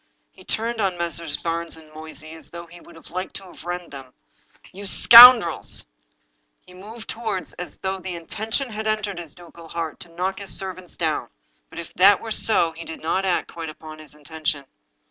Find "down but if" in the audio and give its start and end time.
10.97-11.93